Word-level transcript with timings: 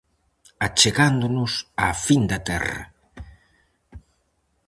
Achegándonos 0.67 1.53
á 1.85 1.87
fin 2.05 2.21
da 2.31 2.39
terra. 2.49 2.81